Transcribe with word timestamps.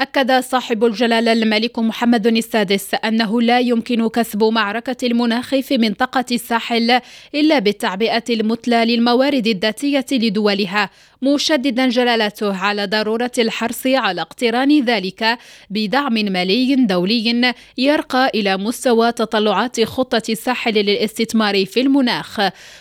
أكد 0.00 0.40
صاحب 0.40 0.84
الجلالة 0.84 1.32
الملك 1.32 1.78
محمد 1.78 2.26
السادس 2.26 2.94
أنه 2.94 3.42
لا 3.42 3.60
يمكن 3.60 4.08
كسب 4.08 4.44
معركة 4.44 5.06
المناخ 5.06 5.54
في 5.54 5.78
منطقة 5.78 6.24
الساحل 6.32 7.00
إلا 7.34 7.58
بالتعبئة 7.58 8.24
المثلى 8.30 8.84
للموارد 8.84 9.46
الذاتية 9.46 10.06
لدولها 10.12 10.90
مشددا 11.22 11.88
جلالته 11.88 12.56
على 12.56 12.86
ضرورة 12.86 13.30
الحرص 13.38 13.86
على 13.86 14.20
اقتران 14.20 14.84
ذلك 14.84 15.38
بدعم 15.70 16.14
مالي 16.14 16.74
دولي 16.74 17.54
يرقى 17.78 18.30
إلى 18.34 18.56
مستوى 18.56 19.12
تطلعات 19.12 19.80
خطة 19.80 20.22
الساحل 20.28 20.72
للاستثمار 20.72 21.66
في 21.66 21.80
المناخ. 21.80 22.40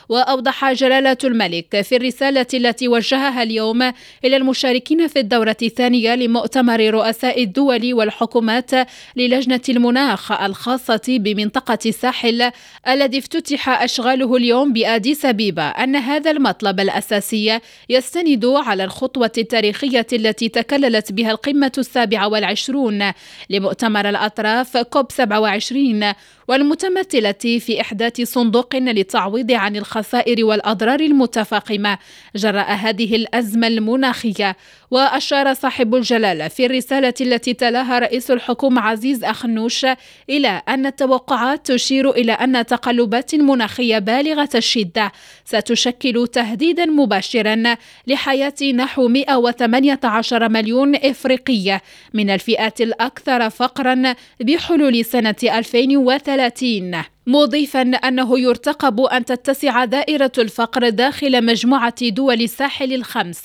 وأوضح 0.10 0.72
جلالة 0.72 1.18
الملك 1.24 1.82
في 1.82 1.96
الرسالة 1.96 2.48
التي 2.54 2.88
وجهها 2.88 3.44
اليوم 3.44 3.82
إلى 4.26 4.38
المشاركين 4.38 5.08
في 5.08 5.20
الدورة 5.20 5.58
الثانية 5.62 6.16
لمؤتمر 6.16 6.80
رؤساء 7.06 7.44
الدول 7.44 7.94
والحكومات 7.94 8.72
للجنة 9.16 9.62
المناخ 9.70 10.32
الخاصة 10.32 11.02
بمنطقة 11.08 11.80
الساحل 11.86 12.52
الذي 12.88 13.18
افتتح 13.18 13.70
أشغاله 13.70 14.36
اليوم 14.36 14.74
بأديس 14.74 15.26
ابيبا 15.26 15.64
أن 15.64 15.96
هذا 15.96 16.32
المطلب 16.32 16.80
الأساسي 16.80 17.60
يستند 17.90 18.26
يستند 18.26 18.46
على 18.46 18.84
الخطوة 18.84 19.32
التاريخية 19.38 20.08
التي 20.14 20.50
تكللت 20.50 21.12
بها 21.12 21.32
القمة 21.32 21.72
السابعة 21.78 22.28
والعشرون 22.28 23.12
لمؤتمر 23.50 24.10
الأطراف 24.10 24.78
كوب 24.78 25.12
27 25.12 26.14
والمتمثلة 26.48 27.32
في 27.60 27.82
إحداث 27.82 28.22
صندوق 28.22 28.76
للتعويض 28.76 29.52
عن 29.52 29.76
الخسائر 29.76 30.46
والأضرار 30.46 31.00
المتفاقمة. 31.00 31.98
جراء 32.36 32.74
هذه 32.74 33.16
الأزمة 33.16 33.68
المناخية 33.68 34.58
وأشار 34.92 35.54
صاحب 35.54 35.96
الجلالة 35.96 36.48
في 36.48 36.66
الرسالة 36.66 36.95
التي 37.00 37.54
تلاها 37.54 38.00
رئيس 38.00 38.32
الحكومة 38.32 38.82
عزيز 38.82 39.24
أخنوش 39.24 39.86
إلى 40.30 40.62
أن 40.68 40.86
التوقعات 40.86 41.72
تشير 41.72 42.10
إلى 42.10 42.32
أن 42.32 42.66
تقلبات 42.66 43.36
مناخية 43.36 44.00
بالغة 44.00 44.50
الشدة 44.56 45.12
ستشكل 45.46 46.28
تهديدا 46.28 46.86
مباشرا 46.86 47.64
لحياة 48.08 48.64
نحو 48.76 49.08
118 49.08 50.50
مليون 50.50 50.96
إفريقي 50.96 51.82
من 52.14 52.30
الفئات 52.30 52.82
الأكثر 52.82 53.50
فقرا 53.50 54.16
بحلول 54.42 55.06
سنة 55.06 55.36
2030 55.44 57.15
مضيفا 57.28 57.82
أنه 57.82 58.40
يرتقب 58.40 59.02
أن 59.02 59.26
تتسع 59.26 59.86
دائرة 59.86 60.32
الفقر 60.38 60.90
داخل 60.90 61.46
مجموعة 61.46 62.10
دول 62.10 62.42
الساحل 62.42 62.94
الخمس 62.94 63.44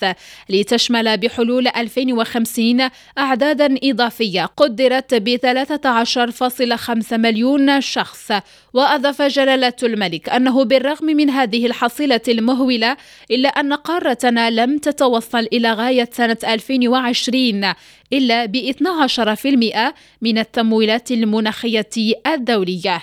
لتشمل 0.49 1.17
بحلول 1.17 1.69
2050 1.69 2.89
اعدادا 3.19 3.77
إضافية 3.85 4.45
قدرت 4.45 5.15
ب 5.15 5.37
13.5 5.37 7.13
مليون 7.13 7.81
شخص. 7.81 8.33
وأضاف 8.75 9.23
جلالة 9.23 9.73
الملك 9.83 10.29
أنه 10.29 10.65
بالرغم 10.65 11.07
من 11.07 11.31
هذه 11.31 11.67
الحصيلة 11.67 12.21
المهولة 12.29 12.97
إلا 13.31 13.49
أن 13.49 13.73
قارتنا 13.73 14.51
لم 14.51 14.79
تتوصل 14.79 15.47
إلى 15.53 15.73
غاية 15.73 16.09
سنة 16.13 16.39
2020 16.45 17.73
إلا 18.13 18.47
ب 18.47 18.57
12% 18.57 19.95
من 20.23 20.39
التمويلات 20.39 21.11
المناخية 21.11 21.91
الدولية. 22.27 23.03